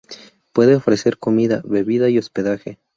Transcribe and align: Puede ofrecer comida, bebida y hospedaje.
Puede 0.51 0.73
ofrecer 0.75 1.19
comida, 1.19 1.61
bebida 1.63 2.09
y 2.09 2.17
hospedaje. 2.17 2.79